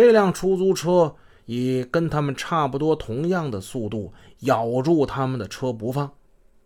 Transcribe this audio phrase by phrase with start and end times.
[0.00, 1.14] 这辆出租车
[1.44, 6.10] 以跟他们差不多同样的速度咬住他们的车不放。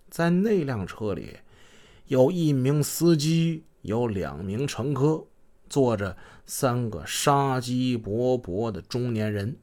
[0.08, 1.38] 在那辆车里，
[2.06, 5.24] 有一名司机，有两名乘客，
[5.68, 6.16] 坐着
[6.46, 9.56] 三个杀机勃勃的中年人。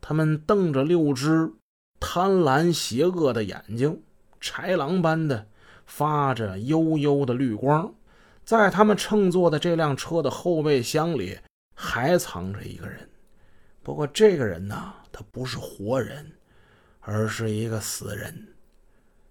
[0.00, 1.52] 他们瞪着六只
[2.00, 4.00] 贪婪邪恶的眼睛，
[4.40, 5.46] 豺狼般的
[5.84, 7.92] 发着幽幽的绿光。
[8.46, 11.36] 在他们乘坐的这辆车的后备箱里，
[11.74, 13.09] 还藏着一个人。
[13.82, 16.32] 不过这个人呢，他不是活人，
[17.00, 18.48] 而是一个死人。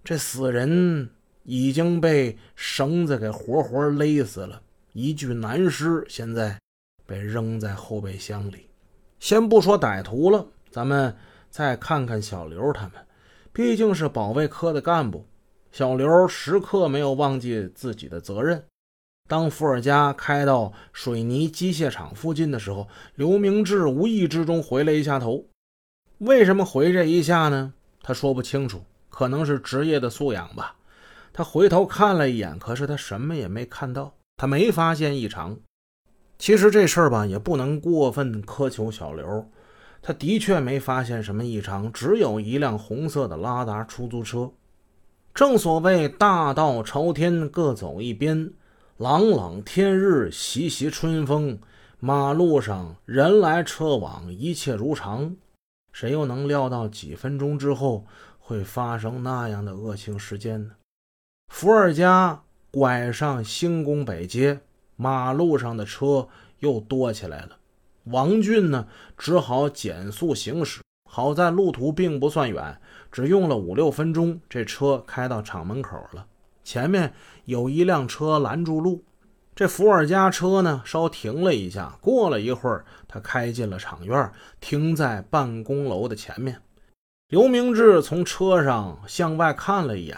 [0.04, 1.10] 这死人
[1.44, 4.62] 已经被绳子给活活勒死了，
[4.94, 6.60] 一具男尸现在
[7.06, 8.68] 被扔在后备箱里。
[9.20, 10.48] 先不说歹徒了。
[10.72, 11.16] 咱们
[11.50, 12.94] 再看看小刘他们，
[13.52, 15.26] 毕竟是保卫科的干部，
[15.72, 18.64] 小刘时刻没有忘记自己的责任。
[19.30, 25.46] 当伏尔加开到水泥机械厂附近的时候，刘明志无意之中回了一下头。
[26.18, 27.72] 为什么回这一下呢？
[28.02, 30.76] 他说不清楚，可能是职业的素养吧。
[31.32, 35.60] 他回头看了一眼，可是他什么也没看到，他没发现异常。
[36.40, 39.48] 其实这事儿吧，也不能过分苛求小刘。
[40.02, 44.52] 他的确没发现什么异常，只有一辆红色的拉达出租车。
[45.36, 48.48] 正所谓大道朝天，各走一边；
[49.00, 51.58] 朗朗天日，习习春风。
[52.02, 55.38] 马路上人来车往，一切如常。
[55.94, 58.06] 谁又能料到几分钟之后
[58.40, 60.74] 会发生那样的恶性事件呢？
[61.48, 64.60] 伏尔加拐上兴工北街，
[64.98, 66.28] 马路上的车
[66.60, 67.56] 又多起来了。
[68.04, 68.86] 王俊呢，
[69.18, 70.82] 只好减速行驶。
[71.10, 72.78] 好在路途并不算远，
[73.10, 76.28] 只用了五六分钟，这车开到厂门口了。
[76.70, 77.12] 前面
[77.46, 79.04] 有一辆车拦住路，
[79.56, 81.98] 这伏尔加车呢稍停了一下。
[82.00, 86.62] 过了一会儿，他开进了厂院，停在办公楼的前面。
[87.30, 90.16] 刘明志从车上向外看了一眼，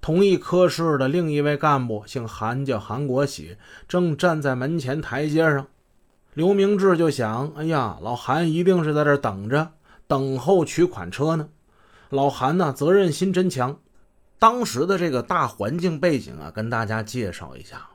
[0.00, 3.56] 同一科室的另一位干部，姓韩，叫韩国喜，
[3.88, 5.66] 正站在门前台阶上。
[6.34, 9.72] 刘明志就想：“哎呀，老韩一定是在这等着，
[10.06, 11.48] 等候取款车呢。”
[12.10, 13.76] 老韩呢，责任心真强。
[14.40, 17.86] 当时的这个大环境背景啊，跟大家介绍一下。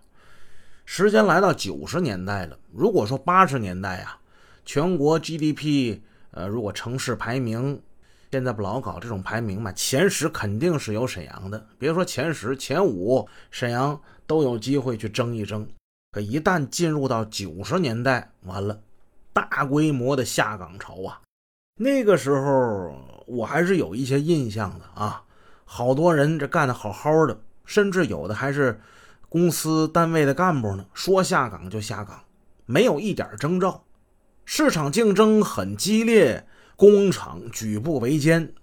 [0.86, 2.56] 时间来到九十年代了。
[2.72, 4.20] 如果说八十年代啊，
[4.64, 7.82] 全国 GDP，呃，如果城市排名，
[8.32, 11.68] 现在不老搞这种排名嘛，前十肯定是有沈阳的。
[11.80, 15.68] 别说前十，前五，沈阳都有机会去争一争。
[16.12, 18.80] 可一旦进入到九十年代，完了，
[19.34, 21.20] 大规模的下岗潮啊！
[21.78, 22.96] 那个时候
[23.26, 25.24] 我还是有一些印象的啊，
[25.66, 28.80] 好多人这干的好好的，甚至有的还是
[29.28, 32.24] 公司单位的干部呢，说下岗就下岗，
[32.66, 33.84] 没有一点征兆。
[34.46, 38.54] 市场竞争很激烈，工厂举步维艰。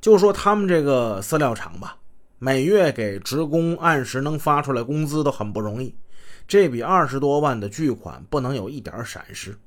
[0.00, 1.96] 就说他们这个饲料厂吧，
[2.38, 5.94] 每月给职工按时能发出来工资都很不容易。
[6.46, 9.58] 这笔二十多万的巨款不能有一点闪失。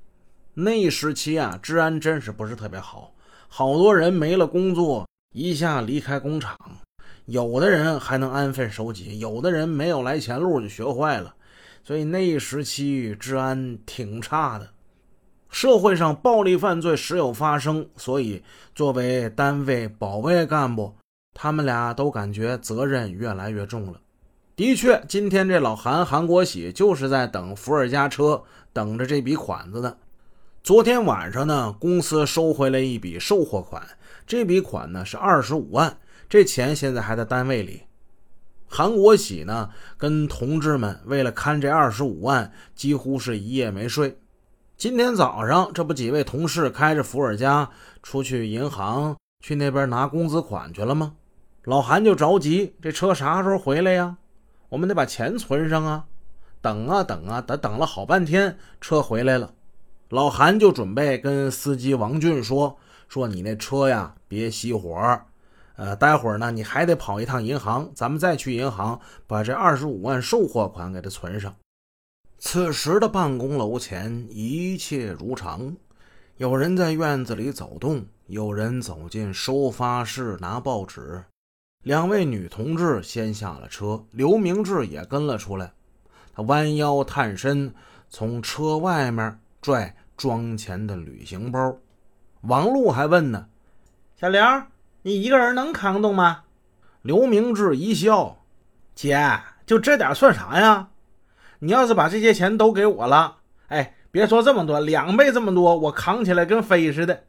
[0.53, 3.13] 那时期啊，治安真是不是特别好，
[3.47, 6.57] 好多人没了工作，一下离开工厂。
[7.25, 11.35] 有的人还能安分守己，有的人没有来钱路就学坏了。
[11.83, 14.69] 所以那一时期治安挺差的，
[15.49, 17.89] 社会上暴力犯罪时有发生。
[17.97, 18.41] 所以
[18.73, 20.93] 作为单位保卫干部，
[21.33, 23.99] 他们俩都感觉责任越来越重了。
[24.55, 29.97] 的确，今天这老韩韩国喜就是在等伏尔加车，等着这笔款子呢。
[30.63, 33.85] 昨天晚上呢，公司收回了一笔售货款，
[34.25, 35.97] 这笔款呢是二十五万，
[36.29, 37.81] 这钱现在还在单位里。
[38.65, 44.17] 韩国喜呢跟同志们为了看这二十五万，几乎是一夜没睡。
[44.77, 47.69] 今天早上，这不几位同事开着伏尔加
[48.01, 51.15] 出去银行去那边拿工资款去了吗？
[51.65, 54.15] 老韩就着急，这车啥时候回来呀？
[54.69, 56.05] 我们得把钱存上啊！
[56.61, 59.55] 等啊等啊，等等了好半天，车回来了。
[60.13, 62.77] 老韩就准备跟司机王俊说
[63.09, 65.19] ：“说你那车呀，别熄火，
[65.75, 71.55] 呃，待会儿呢，你还得跑一趟银行，咱们再去银行把这二十五万售货款给他存上。”
[72.37, 75.75] 此时的办公楼前一切如常，
[76.37, 81.23] 有人在院子里走动，有人走进收发室拿报纸。
[81.81, 85.73] 两位女同志先下了车，刘明志也跟了出来。
[86.35, 87.73] 他弯腰探身，
[88.11, 91.77] 从车外面拽装钱的旅行包。
[92.41, 93.47] 王璐还问呢
[94.19, 94.41] ：“小刘，
[95.03, 96.43] 你一个人能扛动吗？”
[97.01, 98.43] 刘明志一笑
[98.95, 100.89] ：“姐，就这点算啥呀？
[101.59, 103.37] 你要是把这些钱都给我了，
[103.67, 107.23] 哎，别说这么多，两倍这么多，我扛起来跟飞似的。